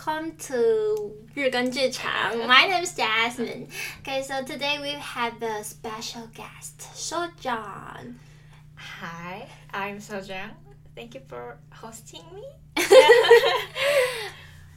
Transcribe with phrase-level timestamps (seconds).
[0.00, 2.34] welcome to 日更剧场.
[2.46, 3.68] My name is Jasmine.
[4.02, 8.18] Okay, so today we have a special guest, Sojourn.
[8.76, 10.50] Hi, I'm Sojang.
[10.94, 12.44] Thank you for hosting me.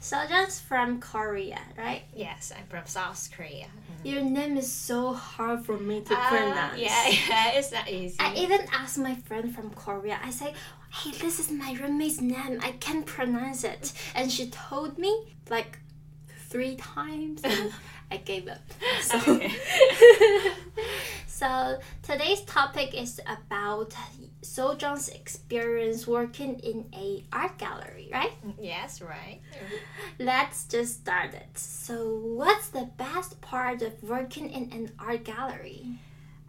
[0.01, 2.03] Sojourn's from Korea, right?
[2.13, 3.67] yes, I'm from South Korea.
[4.03, 6.79] Your name is so hard for me to Ah, pronounce.
[6.79, 8.15] yeah, yeah, it's not easy.
[8.19, 10.19] I even asked my friend from Korea.
[10.23, 10.53] I say,
[10.96, 12.60] "Hey, this is my roommate's name.
[12.62, 15.12] I can't pronounce it." And she told me
[15.50, 15.78] like
[16.48, 17.72] three times, and
[18.10, 18.62] I gave up.
[19.02, 19.52] So, Okay.
[21.26, 23.94] so today's topic is about
[24.42, 28.32] Sojourn's experience working in a art gallery, right?
[28.60, 29.40] yes, right.
[30.18, 31.58] Let's just start it.
[31.58, 31.96] So,
[32.40, 35.98] what's the best part of working in an art gallery?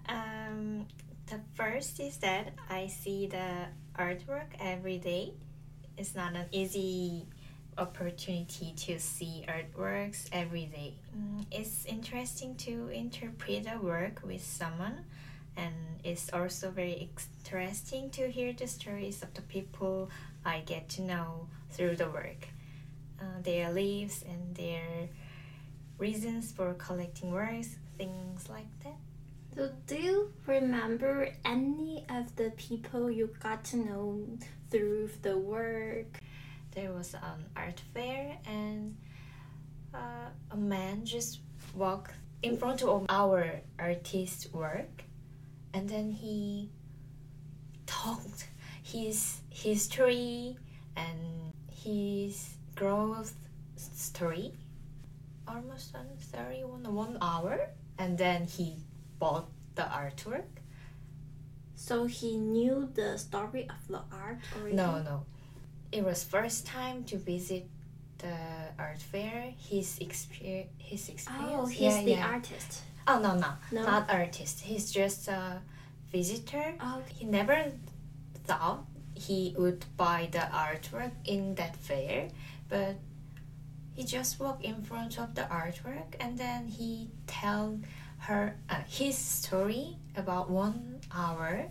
[0.07, 0.85] Um,
[1.27, 5.33] the first is that I see the artwork every day.
[5.97, 7.25] It's not an easy
[7.77, 10.95] opportunity to see artworks every day.
[11.17, 15.05] Mm, It's interesting to interpret a work with someone,
[15.57, 17.09] and it's also very
[17.43, 20.09] interesting to hear the stories of the people
[20.45, 22.47] I get to know through the work,
[23.19, 25.09] uh, their lives and their
[25.97, 28.97] reasons for collecting works, things like that.
[29.55, 34.27] So, do you remember any of the people you got to know
[34.69, 36.19] through the work?
[36.75, 38.95] there was an art fair and
[39.93, 41.39] uh, a man just
[41.73, 45.03] walked in front of our artist's work
[45.73, 46.69] and then he
[47.85, 48.49] talked
[48.83, 50.57] his history
[50.97, 53.33] and his growth
[53.77, 54.51] story
[55.47, 58.75] almost on 31 one hour and then he
[59.19, 60.45] bought the artwork
[61.75, 64.75] So, he knew the story of the art already?
[64.75, 65.25] No, no.
[65.91, 67.67] It was first time to visit
[68.17, 68.35] the
[68.79, 69.53] art fair.
[69.57, 71.53] His exper- his oh, experience.
[71.59, 72.27] Oh, he's Yeah, the yeah.
[72.27, 72.81] artist.
[73.07, 73.83] Oh no, no, No?
[73.85, 74.61] not artist.
[74.61, 75.61] He's just a
[76.11, 76.73] visitor.
[76.79, 77.71] Oh, He never
[78.45, 82.29] thought he would buy the artwork in that fair,
[82.69, 82.95] but
[83.93, 87.79] he just walked in front of the artwork and then he tell
[88.27, 91.65] her uh, his story about one hour.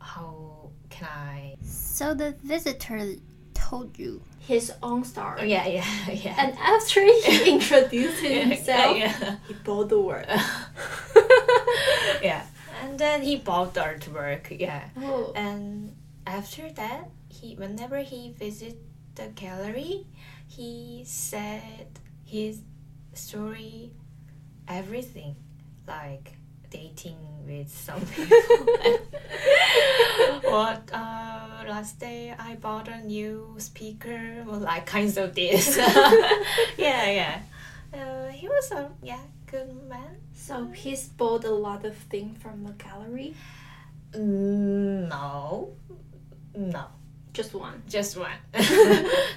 [0.00, 1.56] How can I?
[1.62, 3.14] so the visitor
[3.54, 5.38] told you his own story.
[5.40, 6.34] Oh, yeah, yeah, yeah.
[6.38, 9.36] And after he introduced Yeah, himself, yeah.
[9.46, 10.26] he bought the work.
[12.22, 12.44] yeah.
[12.82, 14.88] And then he bought the artwork, yeah.
[15.00, 15.94] oh, And
[16.26, 18.76] after that, he whenever he visit
[19.14, 20.06] the gallery,
[20.48, 21.86] he said
[22.24, 22.62] his
[23.14, 23.92] story,
[24.66, 25.36] everything,
[25.86, 26.32] like
[26.70, 27.16] dating
[27.46, 28.66] with some people.
[30.50, 35.76] what uh, last day I bought a new speaker, well, like kinds of this.
[36.78, 37.40] yeah, yeah.
[37.92, 40.16] Uh, he was a yeah good man.
[40.34, 43.34] so he's bought a lot of things from the gallery.
[44.12, 45.72] Mm, No,
[46.54, 46.84] no.
[47.32, 47.82] Just one.
[47.88, 48.30] Just one.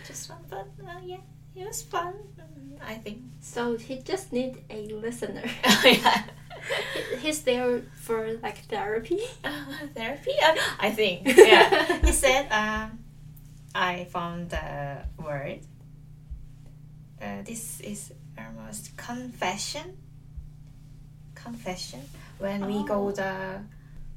[0.05, 1.17] just one, but uh, yeah,
[1.55, 2.13] it was fun.
[2.85, 3.21] I think.
[3.41, 5.43] So he just need a listener.
[5.65, 6.23] oh, yeah.
[7.19, 9.19] He's there for like therapy.
[9.43, 10.31] Uh, therapy?
[10.43, 11.25] Uh, I think.
[11.25, 11.99] Yeah.
[12.05, 12.99] he said, um,
[13.73, 15.59] I found the word.
[17.21, 19.97] Uh, this is almost confession.
[21.33, 22.01] Confession.
[22.39, 23.11] When we go Oh.
[23.11, 23.61] the.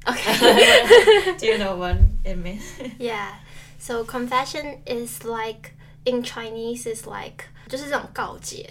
[0.09, 1.37] Okay.
[1.39, 2.65] Do you know what it means?
[2.99, 3.35] yeah.
[3.79, 5.75] So confession is like
[6.08, 8.70] in Chinese is like 就是这种告诫.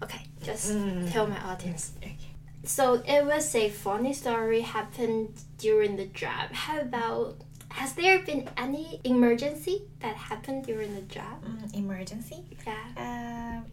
[0.00, 1.10] Okay, just Mm.
[1.10, 1.90] tell my audience.
[2.00, 2.16] Okay.
[2.64, 6.52] So it was a funny story happened during the job.
[6.52, 7.36] How about
[7.70, 11.42] has there been any emergency that happened during the job?
[11.44, 12.44] Mm, emergency?
[12.66, 13.62] Yeah.
[13.62, 13.68] Uh,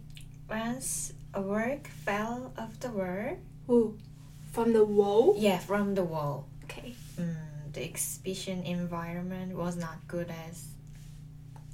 [0.50, 3.38] once a work fell off the wall.
[3.70, 3.98] Ooh.
[4.52, 5.36] From the wall?
[5.38, 6.48] Yeah, from the wall.
[6.66, 6.94] Okay.
[7.20, 10.66] Mm, the exhibition environment was not good as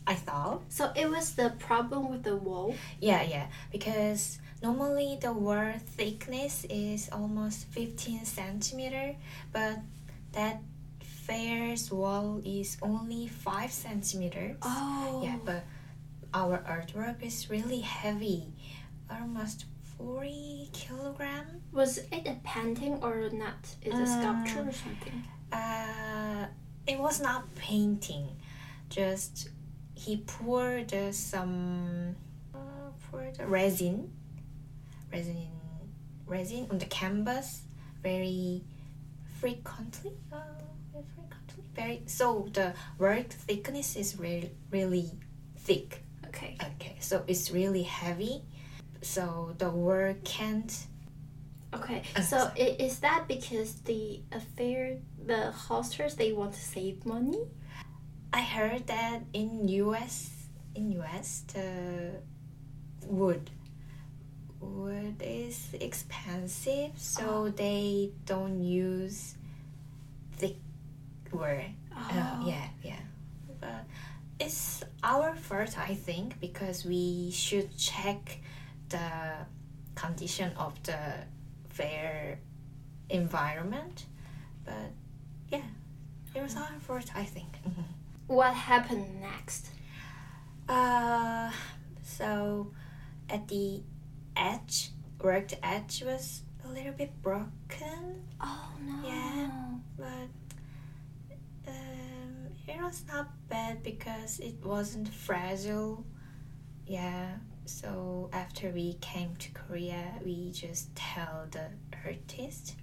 [0.07, 0.63] I thought.
[0.69, 2.75] So it was the problem with the wall.
[3.01, 9.17] Yeah, yeah, because normally the wall thickness is almost 15 centimeter,
[9.53, 9.79] but
[10.33, 10.63] that
[11.01, 14.57] fair's wall is only 5 centimeters.
[14.63, 15.23] Oh.
[15.25, 15.65] Yeah, but
[16.33, 18.53] our artwork is really heavy,
[19.11, 19.65] almost
[19.99, 21.63] 40 kilogram.
[21.73, 23.65] Was it a painting or not?
[23.83, 25.25] Is it a sculpture Uh, or something?
[25.53, 26.47] Uh,
[26.87, 28.29] it was not painting,
[28.89, 29.49] just
[29.97, 32.15] he poured uh, some
[32.55, 32.59] uh,
[33.11, 34.13] poured resin,
[35.13, 35.49] resin,
[36.27, 37.63] resin on the canvas
[38.03, 38.63] very
[39.41, 40.13] frequently.
[40.33, 40.37] Uh,
[40.93, 45.11] very frequently, very so the work thickness is really really
[45.57, 46.03] thick.
[46.27, 46.57] Okay.
[46.75, 48.43] Okay, so it's really heavy.
[49.01, 50.73] So the work can't.
[51.75, 57.43] Okay, Uh, so is that because the affair, the hosters, they want to save money?
[58.33, 60.31] I heard that in US,
[60.75, 62.21] in US, the
[63.07, 63.51] wood,
[64.61, 67.49] wood is expensive, so Oh.
[67.51, 69.37] they don't use
[70.39, 70.57] thick
[71.33, 71.65] wood.
[71.95, 72.09] Oh.
[72.11, 73.01] Uh, yeah, yeah.
[73.61, 73.85] But
[74.39, 78.41] it's our fault, I think, because we should check
[78.91, 79.47] the
[79.95, 80.99] condition of the
[81.71, 82.39] fair
[83.09, 84.07] environment.
[84.65, 84.91] But
[85.49, 85.65] yeah,
[86.35, 87.53] it was our fault, I think.
[87.67, 87.85] Mhm.
[88.27, 89.71] What happened next?
[90.69, 91.51] Uh,
[92.03, 92.73] so
[93.31, 93.83] at the
[94.37, 94.91] edge,
[95.23, 99.09] worked edge was a little bit broken, Oh no.
[99.09, 99.51] Yeah.
[99.97, 100.31] but
[101.69, 106.05] um, it was not bad because it wasn't fragile.
[106.87, 107.37] Yeah.
[107.65, 111.71] So after we came to Korea, we just tell the
[112.05, 112.75] artist.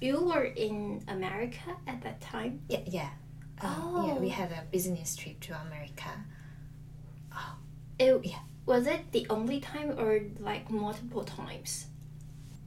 [0.00, 2.62] You were in America at that time?
[2.68, 3.10] Yeah, yeah.
[3.62, 4.30] Um, Yeah, we Oh.
[4.30, 6.10] had a business trip to America.
[7.32, 7.56] Oh.
[7.98, 8.40] It, Yeah.
[8.66, 11.86] Was it the only time or like multiple times?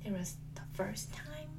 [0.03, 1.49] It was the first time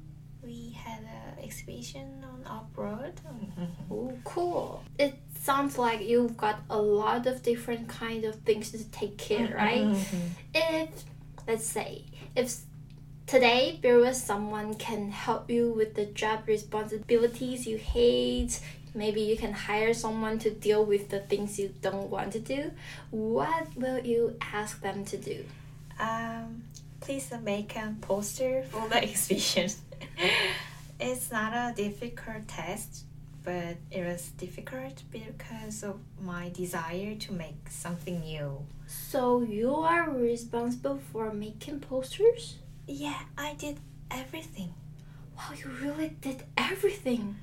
[0.43, 3.19] we had an exhibition on abroad.
[3.91, 4.83] Oh, cool.
[4.99, 9.53] It sounds like you've got a lot of different kind of things to take care,
[9.55, 9.81] right?
[9.83, 10.29] Mhm.
[10.53, 10.89] If,
[11.47, 12.05] let's say,
[12.35, 12.61] if
[13.25, 18.59] today there was someone can help you with the job responsibilities you hate,
[18.95, 22.71] maybe you can hire someone to deal with the things you don't want to do,
[23.11, 25.45] what will you ask them to do?
[25.99, 26.63] Um,
[27.01, 29.69] please make a poster for the exhibition.
[30.99, 33.03] it's not a difficult test,
[33.43, 38.65] but it was difficult because of my desire to make something new.
[38.87, 42.57] So you are responsible for making posters?
[42.87, 43.79] Yeah, I did
[44.11, 44.73] everything.
[45.37, 47.35] Wow, you really did everything.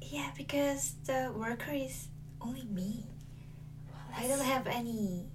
[0.00, 2.08] Yeah, because the worker is
[2.40, 3.04] only me.
[3.90, 5.26] Wow, I don't have any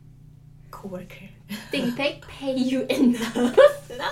[0.72, 1.30] coworker.
[1.72, 3.90] Did they pay you enough?
[3.98, 4.12] No.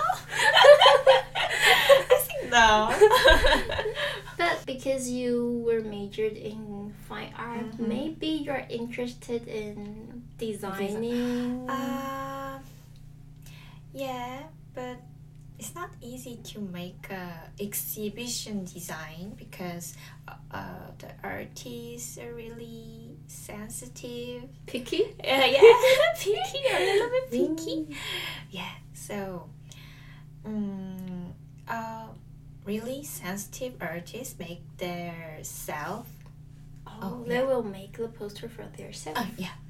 [2.10, 2.92] I think no.
[4.40, 7.88] But because you were majored in fine art, Mhm.
[7.88, 11.68] maybe you're interested in designing.
[11.68, 12.56] uh,
[13.92, 14.96] yeah, but
[15.60, 17.28] it's not easy to make a
[17.60, 19.94] exhibition design because
[20.26, 24.44] uh, uh, the artists are really sensitive.
[24.66, 25.04] picky.
[25.20, 25.60] Uh, yeah,
[26.18, 27.96] picky, a little bit picky.
[28.50, 29.50] Yeah, so
[30.46, 31.34] um,
[31.68, 32.06] uh,
[32.64, 36.06] really sensitive artists make their self.
[36.86, 37.42] Oh, Oh, they yeah.
[37.42, 39.18] will make the poster for themselves.
[39.20, 39.48] Uh, yeah,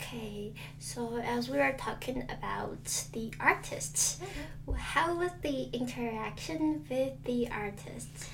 [0.00, 4.18] Okay, so as we are talking about the artists,
[4.76, 8.28] how was the interaction with the artists?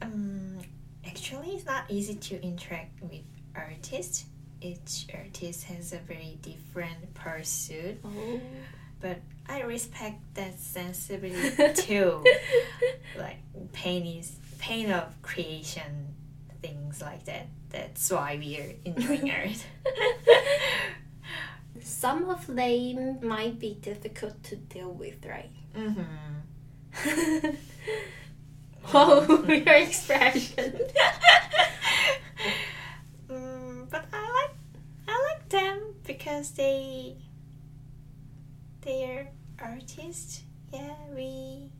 [0.00, 0.58] Um,
[1.06, 3.20] actually, it's not easy to interact with
[3.54, 4.24] artists.
[4.62, 8.40] Each artist has a very different pursuit, Oh.
[9.00, 9.18] but
[9.48, 12.24] I respect that sensibility too.
[13.18, 13.38] like
[13.72, 16.14] pain is pain of creation,
[16.62, 17.48] things like that.
[17.68, 19.64] That's why we're enjoying art.
[21.82, 25.50] Some of them might be difficult to deal with, right?
[25.76, 26.04] mm-hmm.
[28.94, 30.72] oh, your expression.
[33.28, 34.56] mm, but I like
[35.08, 37.16] I like them because they
[38.82, 39.28] they are
[39.64, 40.42] artists.
[40.72, 41.70] Yeah, we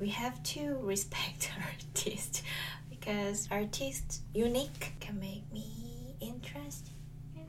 [0.00, 2.42] we have to respect artists
[2.90, 6.94] because artists unique can make me interesting.
[7.36, 7.42] Yeah,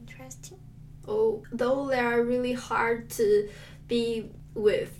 [0.00, 0.58] interesting.
[1.08, 3.48] Oh, though they are really hard to
[3.86, 4.92] be with,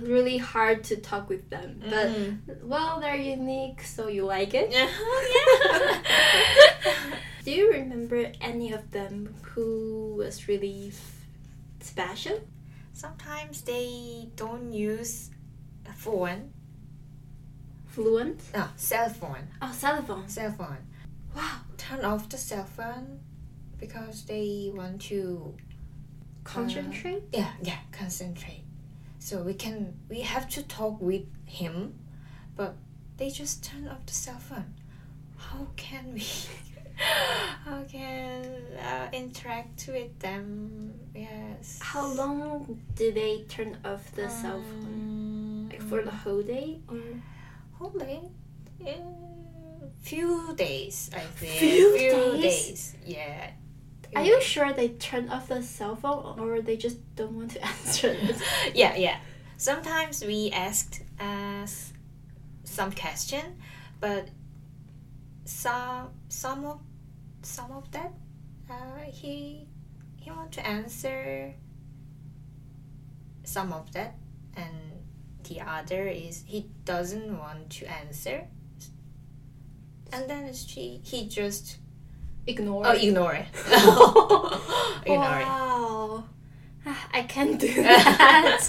[0.00, 1.80] really hard to talk with them.
[1.80, 2.68] But mm-hmm.
[2.68, 4.70] well, they're unique, so you like it.
[4.72, 4.88] yeah.
[7.44, 11.26] Do you remember any of them who was really f-
[11.80, 12.40] special?
[12.92, 15.30] Sometimes they don't use
[15.88, 16.52] a phone.
[17.86, 18.40] Fluent?
[18.52, 19.46] No, cell phone.
[19.62, 20.28] Oh, cell phone.
[20.28, 20.78] Cell phone.
[21.36, 21.60] Wow.
[21.76, 23.20] Turn off the cell phone
[23.78, 25.54] because they want to
[26.44, 27.22] Concentrate.
[27.32, 28.62] yeah yeah concentrate.
[29.18, 31.94] So we can we have to talk with him,
[32.54, 32.76] but
[33.16, 34.72] they just turn off the cell phone.
[35.36, 36.22] How can we?
[37.64, 38.44] How can
[38.78, 40.94] uh, interact with them?
[41.14, 41.78] Yes.
[41.82, 44.84] How long do they turn off the cell phone?
[44.86, 47.02] Um, Like for the whole day or?
[47.78, 48.20] whole day?
[48.80, 49.02] Yeah,
[50.00, 51.52] few days I think.
[51.58, 52.42] Few days?
[52.42, 52.94] days.
[53.04, 53.50] Yeah.
[54.14, 57.64] Are you sure they turned off the cell phone or they just don't want to
[57.66, 58.36] answer it?
[58.74, 59.18] yeah, yeah.
[59.56, 61.92] Sometimes we asked us
[62.64, 63.58] some question,
[64.00, 64.28] but
[65.44, 66.80] some some of
[67.42, 68.12] some of that
[68.68, 69.66] uh, he
[70.16, 71.54] he want to answer
[73.44, 74.16] some of that
[74.56, 74.92] and
[75.44, 78.48] the other is he doesn't want to answer
[80.12, 81.78] and then she he just
[82.46, 82.86] Ignore.
[82.86, 83.46] oh ignore it
[85.04, 86.24] ignore it wow.
[87.12, 88.68] I can't do that.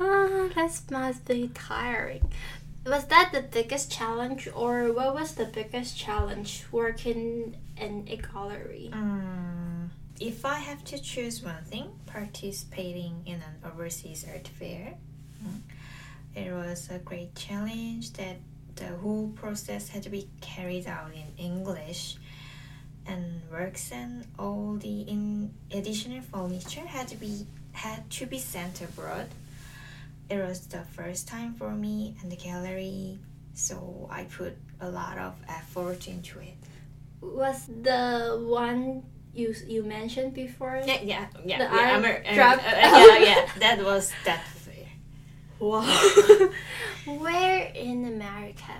[0.00, 2.30] Ah, that must be tiring.
[2.86, 8.90] Was that the biggest challenge, or what was the biggest challenge working in a gallery?
[8.92, 14.94] Um, if I have to choose one thing, participating in an overseas art fair,
[15.42, 15.60] mm,
[16.34, 18.36] it was a great challenge that
[18.76, 22.16] the whole process had to be carried out in English,
[23.06, 28.80] and works and all the in additional furniture had to be had to be sent
[28.80, 29.26] abroad.
[30.30, 33.18] It was the first time for me and the gallery,
[33.52, 36.56] so I put a lot of effort into it.
[37.20, 39.02] Was the one
[39.34, 40.80] you you mentioned before?
[40.86, 41.58] Yeah, yeah, yeah.
[41.58, 43.48] The yeah, Amer- drop- uh, yeah, yeah.
[43.58, 44.88] That was that fair.
[45.58, 45.82] Wow.
[47.06, 48.72] Where in America?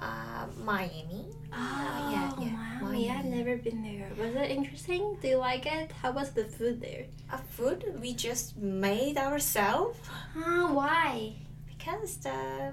[0.00, 1.26] Uh, Miami.
[1.52, 2.78] Oh, yeah, yeah.
[2.80, 3.10] Miami.
[3.10, 4.08] I've never been there.
[4.18, 5.18] Was it interesting?
[5.20, 5.92] Do you like it?
[5.92, 7.04] How was the food there?
[7.30, 9.98] A food we just made ourselves
[10.36, 11.34] Ah, why?
[11.68, 12.72] because the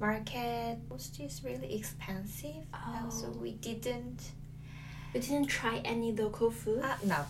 [0.00, 2.64] market was just really expensive.
[3.10, 3.38] so Oh.
[3.40, 4.20] we didn't.
[5.14, 6.82] We didn't try any local food?
[6.82, 7.22] Uh, no.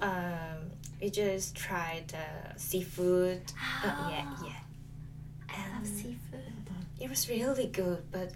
[0.00, 3.42] Um, we just tried uh, seafood.
[3.84, 4.60] Uh, yeah, Ah, yeah.
[5.48, 6.52] I love seafood.
[7.00, 8.32] It was really good, but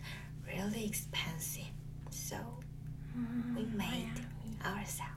[0.47, 1.65] really expensive.
[2.11, 2.37] So
[3.57, 4.09] we Mm, made
[4.65, 5.11] ourselves.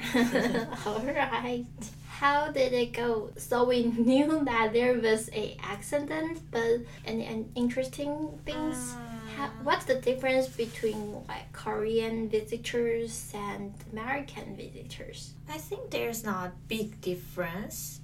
[0.86, 1.66] Alright.
[2.08, 3.30] How did it go?
[3.36, 8.96] So we knew that there was a accident, but any, any interesting things?
[9.36, 15.32] How, what's the difference between like Korean visitors and American visitors?
[15.48, 18.00] I think there's not big difference.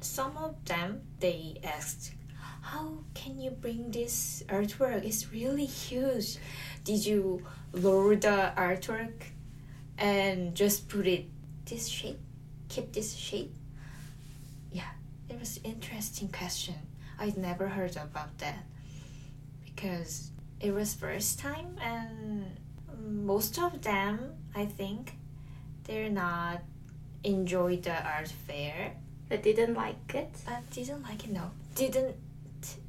[0.00, 2.12] Some of them they asked,
[2.72, 5.04] "How can you bring this artwork?
[5.04, 6.38] It's really huge.
[6.84, 9.30] Did you lower the artwork
[9.98, 11.26] and just put it
[11.64, 12.20] this shape?
[12.68, 13.54] Keep this shape?"
[14.72, 14.92] Yeah,
[15.28, 16.74] it was interesting question.
[17.18, 18.64] I'd never heard about that
[19.64, 20.30] because
[20.60, 22.58] it was first time and
[23.00, 25.16] most of them I think
[25.84, 26.62] they're not
[27.24, 28.96] enjoy the art fair
[29.28, 30.30] They didn't like it?
[30.46, 32.16] I didn't like it no didn't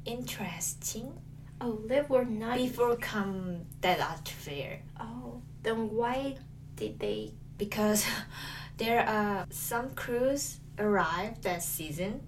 [0.04, 1.12] interesting
[1.60, 2.56] Oh, they were not.
[2.56, 6.36] before come that art fair oh, then why
[6.76, 7.32] did they?
[7.56, 8.06] because
[8.76, 12.20] there are some crews arrived that season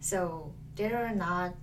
[0.00, 1.54] so there are not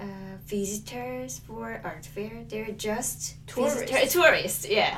[0.00, 0.04] uh,
[0.46, 3.80] visitors for art fair they're just Tourists.
[3.90, 4.94] visitor- tourists yeah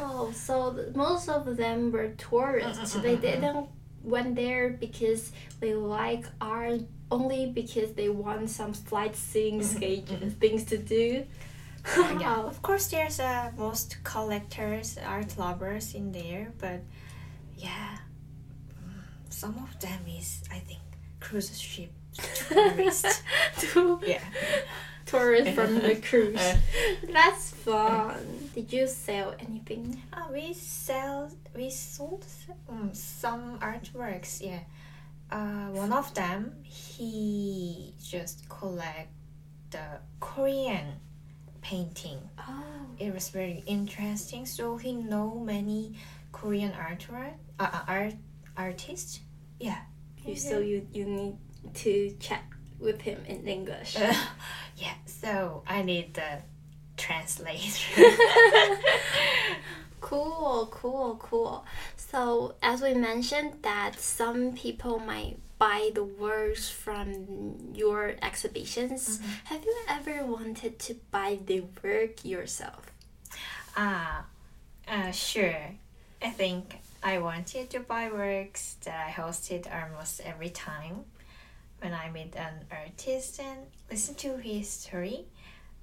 [0.00, 2.94] Oh, so most of them were tourists.
[2.94, 3.66] Mm, They didn't
[4.04, 10.32] went there because they like art, only because they want some sightseeing Mhm, mhm.
[10.40, 11.24] things to do.
[12.20, 16.80] yeah, of course there's uh, most collectors, art lovers in there, but
[17.56, 17.98] yeah,
[19.28, 20.80] some of them is I think
[21.20, 21.90] cruise ship
[22.48, 23.22] tourists.
[23.58, 24.20] Two yeah.
[25.06, 26.40] tourists from the cruise.
[27.12, 28.50] That's fun.
[28.54, 30.00] Did you sell anything?
[30.12, 32.24] Uh, we sell we sold
[32.68, 34.40] um, some artworks.
[34.40, 34.60] Yeah.
[35.30, 39.10] Uh, one of them he just collect
[39.70, 41.00] the Korean
[41.60, 42.18] painting.
[42.38, 44.46] Oh, it was very interesting.
[44.46, 45.96] So he know many
[46.32, 48.14] Korean artwork, uh, uh, art
[48.56, 49.20] artists.
[49.58, 49.78] Yeah.
[50.24, 51.36] you, so you you need
[51.74, 52.44] to chat
[52.78, 53.96] with him in English.
[54.76, 54.94] yeah.
[55.06, 56.42] So I need the
[56.96, 58.12] translator.
[60.04, 61.64] Cool, cool, cool.
[62.14, 69.18] So, as we mentioned, that some people might buy the works from your exhibitions.
[69.46, 72.86] Have you ever wanted to buy the work yourself?
[73.76, 74.26] Ah,
[74.86, 75.74] uh, sure.
[76.22, 81.06] I think I wanted to buy works that I hosted almost every time.
[81.80, 85.26] When I meet an artist and listen to his story,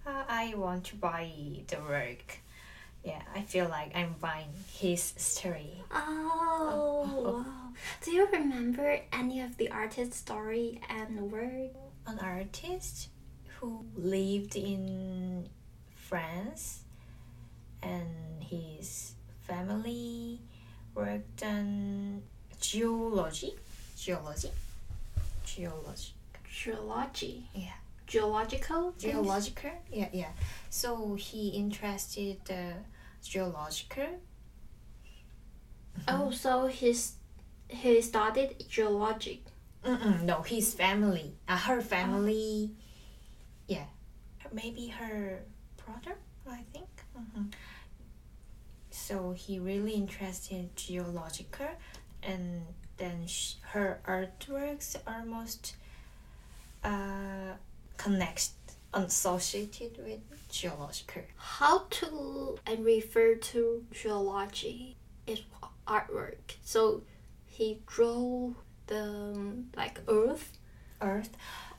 [0.08, 1.28] uh, I want to buy
[1.68, 2.40] the work.
[3.04, 5.84] Yeah, I feel like I'm buying his story.
[5.92, 7.46] Oh, oh, oh, wow.
[8.04, 11.74] Do you remember any of the artist's story and work?
[12.06, 13.10] An artist
[13.58, 15.50] who lived in
[15.96, 16.84] France
[17.82, 20.40] and his family
[20.94, 22.22] worked on
[22.60, 23.54] geology.
[23.98, 24.52] Geology.
[25.46, 26.14] Geology.
[26.52, 27.46] Geology.
[27.56, 27.81] Yeah.
[28.12, 28.92] Geological.
[28.92, 29.14] things?
[29.14, 29.72] Geological.
[29.92, 30.32] Yeah, yeah.
[30.70, 32.74] So he interested the
[33.24, 34.20] geological.
[36.08, 37.16] Oh, so he's
[37.70, 39.44] he studied geology.
[39.86, 41.34] Mm-mm, no, his family.
[41.48, 42.72] Uh, her family.
[43.68, 43.86] Yeah.
[44.52, 45.40] Maybe her
[45.86, 46.18] brother,
[46.50, 46.90] I think.
[47.16, 47.46] hmm
[48.90, 51.70] So he really interested in geological,
[52.24, 52.64] and
[52.98, 55.76] then sh- her artworks are most
[56.84, 57.54] uh,
[58.02, 58.52] connected,
[58.94, 61.24] associated with geological.
[61.38, 65.42] How to and refer to geology is
[65.88, 66.56] artwork.
[66.64, 67.04] So
[67.46, 68.56] he drew
[68.88, 70.58] the um, like Earth
[71.02, 71.30] Earth.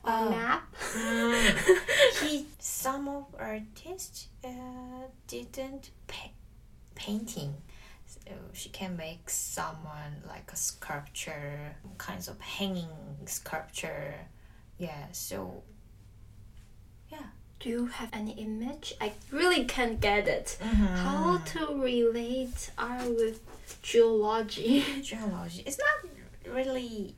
[0.05, 0.29] Oh.
[0.29, 0.75] map.
[0.75, 2.19] Mm.
[2.21, 6.35] he some of artists uh, didn't pa-
[6.93, 7.53] painting
[8.05, 12.89] so she can make someone like a sculpture kinds of hanging
[13.25, 14.13] sculpture
[14.77, 15.63] yeah so
[17.63, 18.93] Do you have any image?
[18.99, 20.57] I really can't get it.
[20.61, 20.85] Mm-hmm.
[20.85, 23.39] How to relate art with
[23.81, 24.83] geology?
[25.01, 26.11] geology it's not
[26.53, 27.15] really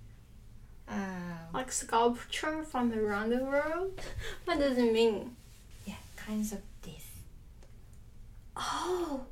[0.87, 3.99] uh, like sculpture from around the world?
[4.45, 5.35] What does it mean?
[5.85, 7.05] yeah kinds of this
[8.55, 9.25] Oh,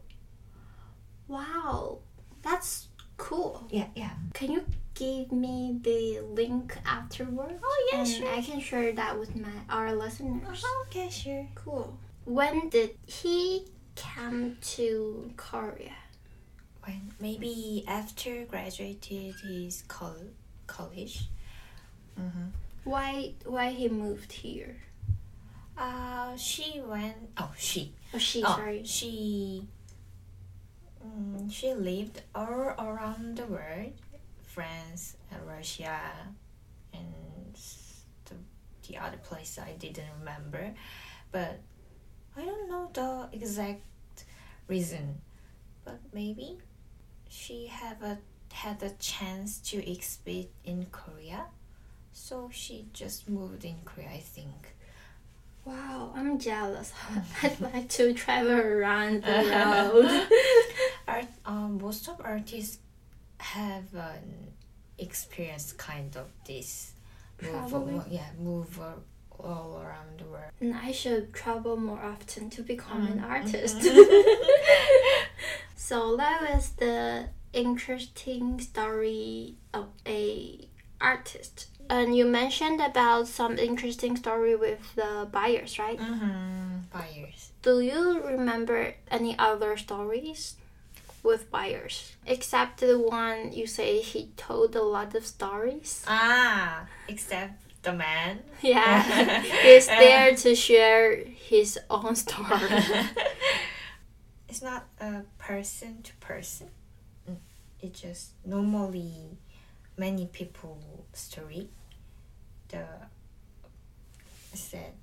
[1.28, 2.00] wow,
[2.42, 3.68] that's cool.
[3.70, 4.66] yeah yeah Can you
[4.96, 7.60] give me the link afterwards?
[7.64, 8.28] Oh, yeah, and sure.
[8.30, 10.44] I can share that with my our listeners.
[10.48, 11.98] uh-huh, okay sure Cool.
[12.26, 15.96] When did he come to Korea?
[16.86, 20.32] when maybe after graduated his col-
[20.68, 21.30] college
[22.20, 22.48] mm-hmm.
[22.84, 24.76] Why why he moved here?
[25.78, 28.84] uh she went oh she Oh, she oh, sorry.
[28.86, 29.66] she
[31.02, 33.94] mm, she lived all around the world
[34.54, 36.00] france and russia
[36.94, 37.56] and
[38.26, 38.36] the,
[38.88, 40.74] the other place i didn't remember
[41.32, 41.60] but
[42.38, 43.82] i don't know the exact
[44.68, 45.22] reason
[45.84, 46.58] but maybe
[47.30, 48.18] she have a
[48.52, 51.46] had a chance to exhibit in korea
[52.12, 54.76] so she just moved in korea i think
[55.66, 56.92] Wow, I'm jealous.
[57.44, 59.32] I'd like to travel around the
[59.94, 60.28] world.
[61.08, 62.80] Art, um, most of artists
[63.40, 64.54] have an
[64.98, 66.94] experience kind of this
[67.42, 69.04] move, yeah, move all-
[69.40, 70.52] all around the world.
[70.62, 73.82] and I should travel more often to become an Mm, artist.
[75.76, 80.68] so that was the interesting story of a
[81.02, 81.68] artist.
[81.90, 86.00] And you mentioned about some interesting story with the buyers, right?
[86.00, 86.78] mm-hmm.
[86.92, 87.52] Buyers.
[87.62, 90.56] Do you remember any other stories
[91.24, 96.04] with buyers except the one you say he told a lot of stories?
[96.08, 98.40] Ah, except the man.
[98.62, 102.70] Yeah, he's there to share his own story.
[104.50, 106.68] it's not a person to person.
[107.30, 107.38] Mm,
[107.82, 109.38] It's just normally
[109.98, 110.78] many people
[111.14, 111.68] story.
[112.70, 112.86] The
[114.54, 114.94] said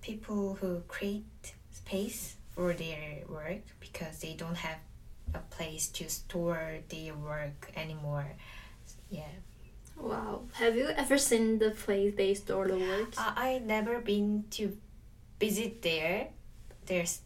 [0.00, 4.78] people who create space for their work because they don't have
[5.32, 8.26] a place to store their work anymore.
[9.10, 9.30] Yeah.
[9.96, 13.16] Wow, have you ever seen the place they store the works?
[13.16, 14.76] Uh, I never been to
[15.38, 16.28] visit there,
[16.86, 17.20] There's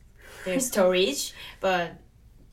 [0.45, 1.93] their storage, but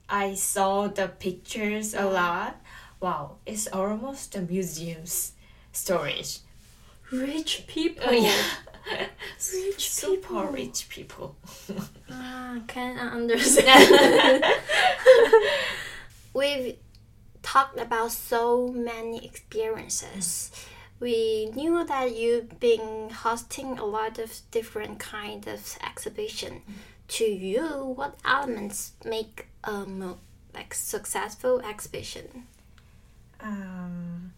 [0.08, 2.62] I saw the pictures a lot.
[3.02, 5.34] Wow, it's almost a museum's
[5.74, 6.40] storage.
[7.12, 8.04] Rich people.
[8.08, 8.44] Oh yeah,
[9.54, 10.44] Rich super people.
[10.48, 11.36] rich people.
[12.12, 14.44] Ah, can I understand?
[16.34, 16.78] We've
[17.42, 20.52] talked about so many experiences.
[21.00, 26.62] We knew that you've been hosting a lot of different kind of exhibition.
[27.10, 29.86] To you, what elements make a
[30.54, 32.48] like successful exhibition?
[33.42, 34.34] um,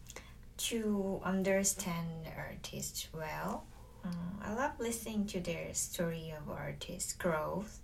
[0.58, 3.65] to understand the artist well.
[4.03, 7.79] Um, I love listening to their story of artist growth.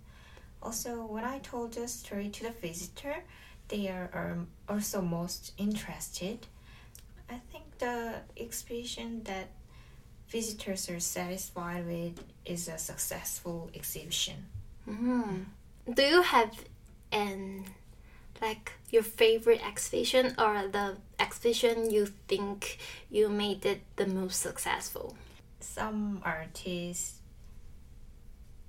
[0.62, 3.16] Also, when I told the story to the visitor,
[3.68, 6.46] they are also most interested.
[7.30, 9.50] I think the exhibition that
[10.28, 14.46] visitors are satisfied with is a successful exhibition.
[14.88, 15.44] Mm.
[15.92, 16.52] Do you have
[17.12, 17.64] an
[18.40, 22.78] like your favorite exhibition or the exhibition you think
[23.10, 25.16] you made it the most successful?
[25.60, 27.20] Some artists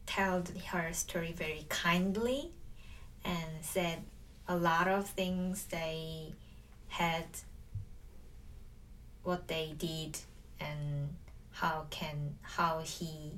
[0.05, 2.51] tell her story very kindly
[3.23, 3.99] and said
[4.47, 6.33] a lot of things they
[6.87, 7.25] had
[9.23, 10.17] what they did
[10.59, 11.15] and
[11.51, 13.33] how can how he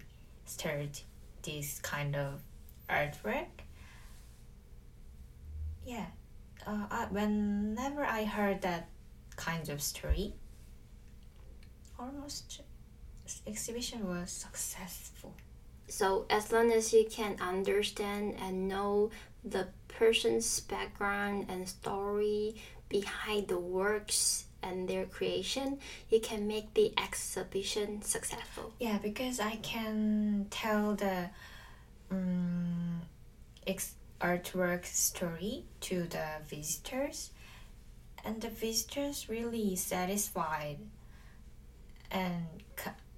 [0.46, 1.00] started
[1.44, 2.42] this kind of
[2.90, 3.48] artwork.
[5.86, 6.06] Yeah
[6.66, 8.90] uh, I, whenever i heard that
[9.36, 10.34] kind of story
[12.00, 12.62] almost
[13.48, 15.34] exhibition was successful
[15.88, 19.12] So as long as you can understand and know
[19.44, 22.56] the person's background and story
[22.90, 28.74] behind the works and their creation, you can make the exhibition successful.
[28.80, 31.30] Yeah, because I can tell the
[32.10, 33.02] um,
[33.68, 37.32] ex- artwork story to the visitors,
[38.24, 40.78] and the visitors really satisfied,
[42.12, 42.46] and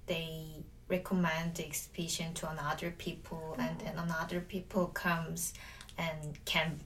[0.06, 5.54] they recommend the exhibition to another people, and then another people comes
[5.98, 6.80] and can.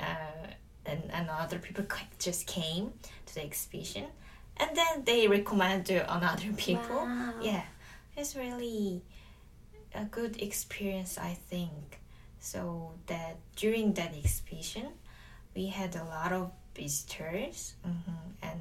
[0.00, 0.46] Uh,
[0.84, 2.92] and, and other people c- just came
[3.26, 4.06] to the exhibition
[4.56, 7.34] and then they recommend to another people Wow.
[7.40, 7.62] yeah
[8.16, 9.02] it's really
[9.94, 12.00] a good experience i think
[12.40, 14.88] so that during that exhibition
[15.54, 18.60] we had a lot of visitors mhm, and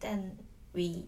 [0.00, 0.38] then
[0.72, 1.04] we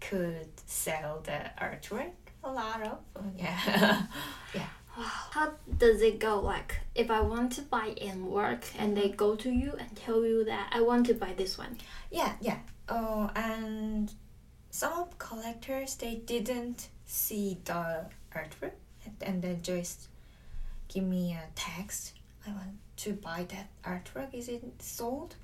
[0.00, 2.12] could sell the artwork
[2.44, 2.98] a lot of
[3.36, 4.02] yeah
[4.54, 5.04] yeah Wow.
[5.30, 6.40] How does it go?
[6.40, 10.24] Like, if I want to buy in work and they go to you and tell
[10.24, 11.76] you that I want to buy this one.
[12.10, 12.60] Yeah, yeah.
[12.88, 14.10] Oh, and
[14.70, 18.72] some of collectors they didn't see the artwork
[19.20, 20.08] and- then just
[20.88, 22.14] give me a text.
[22.46, 24.32] I want to buy that artwork.
[24.32, 25.34] Is it sold?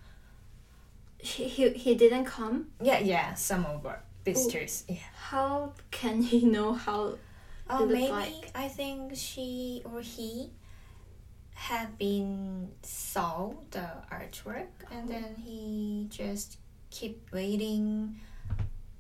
[1.19, 2.69] He, he, he didn't come.
[2.81, 3.35] Yeah, yeah.
[3.35, 4.85] Some of our visitors.
[4.89, 4.97] Yeah.
[5.15, 7.19] How can he know how?
[7.71, 10.51] Oh, maybe like- I think she or he
[11.55, 16.59] had been saw the artwork and then he just
[16.91, 18.21] keep waiting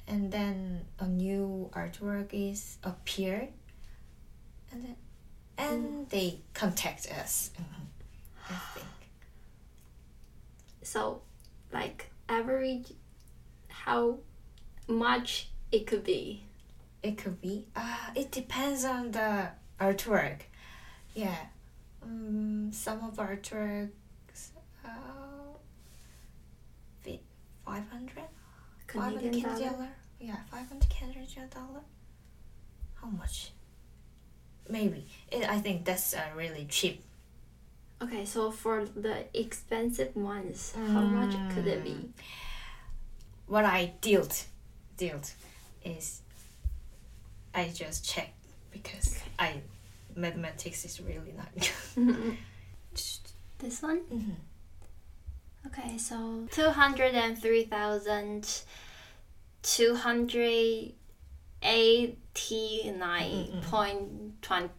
[0.07, 3.49] and then a new artwork is appear
[4.71, 4.97] and then
[5.59, 7.87] and they contact us Mhm,
[8.49, 8.87] I think
[10.83, 11.23] So,
[11.73, 12.93] like, average,
[13.69, 14.19] how
[14.89, 16.43] much it could be.
[17.03, 17.67] it could be?
[17.75, 19.49] Uh it depends on the
[19.81, 20.41] artwork.
[21.15, 21.37] Yeah.
[22.03, 24.51] Um, some of artworks
[24.85, 24.89] uh,
[27.03, 27.21] fi-
[27.65, 28.25] 500
[28.93, 29.89] 500 Canadian Canadian dollar.
[30.21, 31.83] yeah 500 Canadian dollar.
[33.01, 33.53] How much?
[34.69, 35.07] Maybe.
[35.31, 37.03] It, I think that's uh, really cheap.
[38.01, 42.11] Okay, so for the expensive ones, how much could it be?
[43.47, 44.47] what I dealt
[45.85, 46.21] is
[47.55, 48.33] I just check
[48.71, 49.61] because I
[50.15, 51.49] mathematics is really not
[51.97, 52.37] good.
[53.59, 54.01] This one?
[54.13, 54.35] mhm.
[55.67, 58.63] Okay, so two hundred and three thousand
[59.63, 60.93] two hundred
[61.63, 64.73] eighty nine point twenty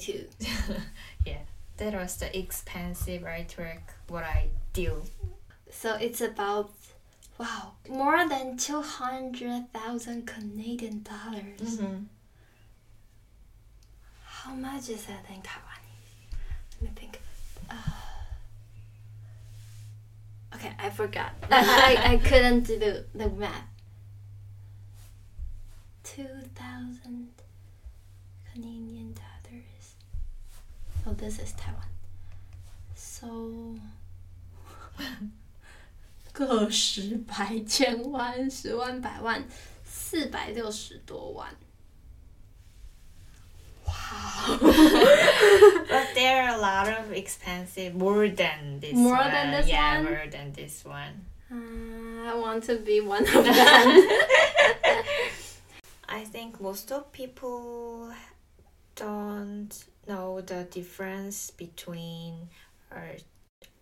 [0.00, 0.26] two.
[1.24, 1.38] yeah,
[1.76, 5.04] that was the expensive artwork what I deal.
[5.70, 6.72] So it's about
[7.40, 11.78] wow more than two hundred thousand Canadian dollars.
[11.78, 12.04] Mm-hmm.
[14.24, 16.32] How much is that in Taiwanese?
[16.80, 17.20] Let me think.
[17.70, 17.74] Uh,
[20.54, 21.32] okay, I forgot.
[21.50, 23.64] I, I, I couldn't do the, the math.
[26.04, 27.28] 2,000
[28.52, 29.94] Canadian dollars.
[31.06, 31.84] Oh, this is Taiwan.
[32.94, 33.76] So.
[36.39, 39.43] 个十百千万十万百万
[39.83, 41.47] 四百六十多万。
[43.85, 44.57] Wow.
[45.87, 49.31] But there are a lot of expensive more than this More one.
[49.31, 50.03] than this yeah, one?
[50.05, 51.25] more than this one.
[51.51, 54.07] Uh, I want to be one of them.
[56.09, 58.11] I think most of people
[58.95, 59.69] don't
[60.07, 62.49] know the difference between
[62.91, 63.23] art,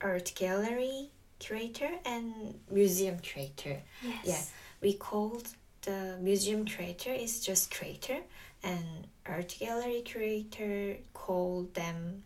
[0.02, 3.83] art gallery curator and museum curator.
[4.03, 4.24] yes.
[4.24, 4.42] Yeah.
[4.81, 5.48] We called
[5.83, 8.18] the museum curator is just curator,
[8.62, 12.22] and art gallery curator call them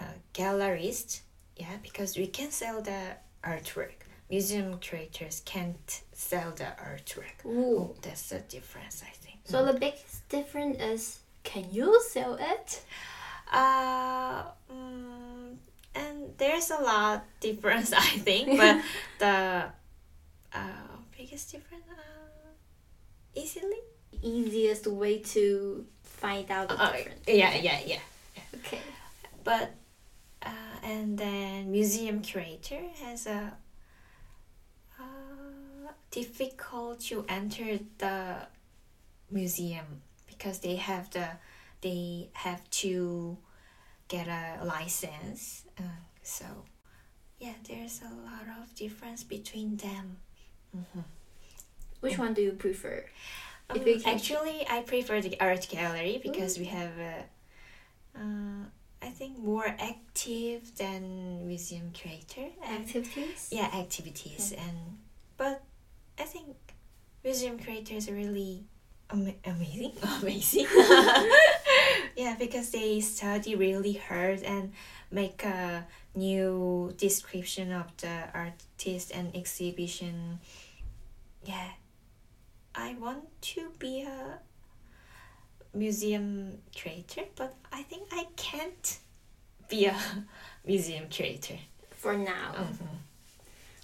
[0.00, 0.04] uh,
[0.34, 1.20] gallerist.
[1.56, 4.06] Yeah, because we can sell the artwork.
[4.30, 7.44] Museum curators can't sell the artwork.
[7.44, 7.78] Ooh.
[7.78, 9.38] Oh, that's the difference, I think.
[9.44, 12.82] So the biggest difference is can you sell it?
[13.52, 14.89] Uh, mm,
[16.40, 18.80] there's a lot difference, I think, but
[19.22, 19.70] the
[20.52, 22.50] uh, biggest difference, uh,
[23.36, 23.78] easily.
[24.22, 27.20] Easiest way to find out the Uh, difference.
[27.28, 28.02] yeah, yeah, yeah.
[28.56, 28.80] Okay.
[29.44, 29.70] but
[30.42, 33.52] uh, and then museum curator has a
[35.00, 38.36] uh, difficult to enter the
[39.30, 41.28] museum because they have the
[41.80, 43.38] they have to
[44.08, 45.82] get a license uh,
[46.22, 46.44] so
[47.38, 50.16] yeah there's a lot of difference between them
[50.76, 51.04] Mhm.
[52.00, 53.04] Which one do you prefer?
[53.74, 58.64] If Um, you can- actually, I prefer the art gallery because we have, uh, uh,
[59.02, 62.48] I think, more active than museum curator.
[62.62, 63.48] And, Activities?
[63.50, 64.78] yeah, activities and
[65.36, 65.62] but
[66.18, 66.56] I think
[67.24, 68.64] museum curators are really
[69.10, 70.66] ama- amazing, amazing.
[72.20, 74.72] yeah, because they study really hard and
[75.10, 80.38] make a new description of the artist and exhibition.
[81.46, 81.70] Yeah,
[82.74, 83.24] I want
[83.56, 84.38] to be a
[85.72, 88.98] museum curator, but I think I can't
[89.70, 89.96] be a
[90.66, 91.58] museum curator.
[91.96, 92.52] For now.
[92.54, 92.96] Mhm.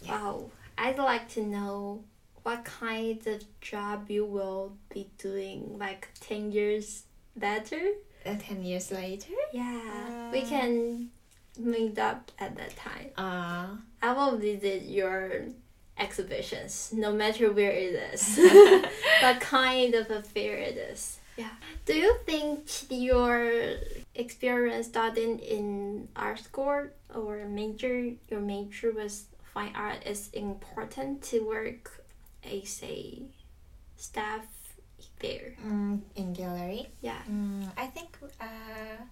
[0.03, 0.13] Yeah.
[0.13, 0.51] Wow.
[0.77, 2.05] I'd like to know
[2.43, 7.81] what kind of job you will be doing like 10 years later.
[8.27, 9.33] Uh, ten years later.
[9.53, 10.31] Yeah.
[10.33, 10.49] we Uh.
[10.49, 11.11] can
[11.59, 13.11] meet up at that time.
[13.17, 15.47] Uh, I will visit your
[15.99, 18.39] exhibitions, no matter where it is,
[19.23, 21.19] what kind of a affair it is.
[21.37, 21.51] Yeah.
[21.85, 23.77] Do you think your
[24.15, 31.41] experience studying in art school or major, your major was fine art, is important to
[31.41, 32.05] work
[32.45, 33.23] as a
[33.97, 34.45] staff
[35.21, 35.55] there?
[35.65, 36.89] mm, in gallery.
[37.01, 37.23] Yeah.
[37.31, 39.03] Mm, I think uh,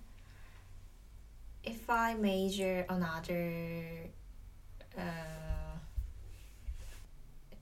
[1.62, 4.10] if I major another,
[4.96, 5.74] uh,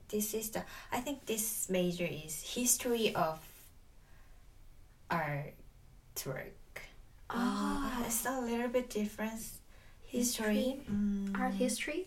[0.09, 3.39] this is the I think this major is history of
[5.09, 6.53] artwork.
[7.29, 9.41] Ah, Uh, it's a little bit different.
[10.05, 12.05] History, mm, art history.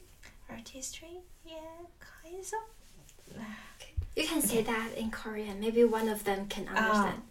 [0.48, 3.42] art history, yeah, kind of.
[4.15, 5.59] You can say that in Korean.
[5.59, 7.21] Maybe one of them can understand.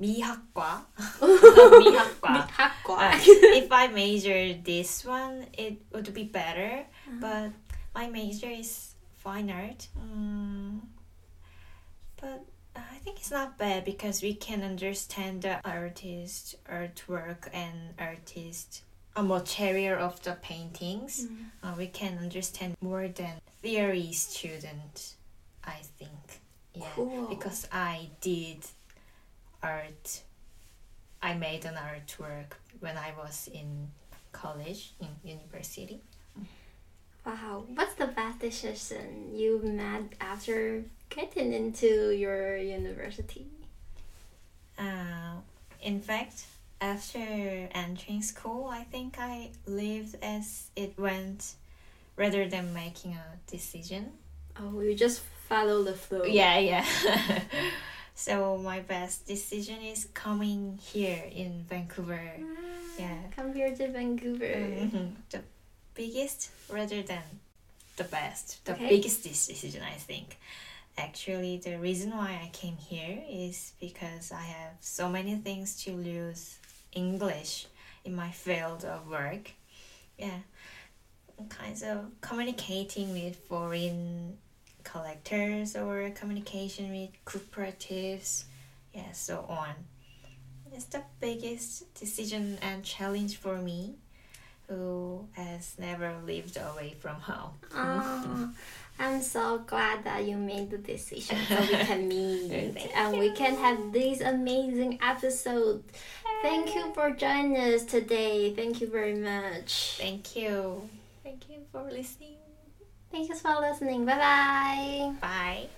[0.00, 0.86] 미학과.
[1.20, 2.48] 미학과.
[2.48, 2.88] 미학과.
[2.88, 3.18] Uh,
[3.54, 6.84] if I major this one, it would be better.
[7.20, 7.52] But
[7.94, 9.88] my major is fine art.
[9.98, 10.80] Mm,
[12.20, 12.44] but
[12.76, 18.82] I think it's not bad because we can understand the artist, artwork, and artist
[19.18, 21.26] a material of the paintings.
[21.26, 21.50] Mm.
[21.62, 25.14] Uh, we can understand more than theory student.
[25.65, 26.41] I think.
[26.73, 26.85] Yeah.
[26.95, 27.27] Cool.
[27.27, 28.65] Because I did
[29.61, 30.21] art.
[31.21, 33.89] I made an artwork when I was in
[34.31, 36.01] college in university.
[37.25, 43.47] Wow, what's the best decision you made after getting into your university?
[44.77, 45.35] Uh,
[45.81, 46.45] in fact,
[46.81, 47.19] after
[47.73, 51.53] entering school, I think I lived as it went,
[52.17, 54.11] rather than making a decision.
[54.59, 56.23] Oh, you just follow the flow.
[56.23, 56.85] Yeah, yeah.
[58.15, 62.21] so my best decision is coming here in Vancouver.
[62.39, 63.17] Ah, Yeah.
[63.35, 64.53] Come here to Vancouver.
[64.85, 65.15] Mhm.
[65.29, 65.41] The
[65.95, 67.23] biggest rather than
[67.97, 68.63] the best.
[68.65, 68.89] The Okay.
[68.89, 70.37] biggest decision, I think.
[70.97, 75.91] Actually, the reason why I came here is because I have so many things to
[75.91, 76.59] lose
[76.93, 77.65] English
[78.05, 79.51] in my field of work.
[80.19, 80.41] Yeah.
[81.49, 84.37] Kinds of communicating with foreign
[84.83, 88.45] collectors or communication with cooperatives.
[88.93, 89.73] Yeah, so on.
[90.73, 93.95] It's the biggest decision and challenge for me
[94.67, 97.51] who has never lived away from home.
[97.75, 98.49] Oh,
[98.99, 103.55] I'm so glad that you made the decision so we can meet and we can
[103.57, 105.83] have this amazing episode.
[106.41, 108.53] Thank you for joining us today.
[108.53, 109.97] Thank you very much.
[109.97, 110.89] Thank you.
[111.23, 112.42] Thank you for listening.
[113.13, 114.05] Thank you for listening.
[114.05, 115.13] Bye bye.
[115.21, 115.69] Bye.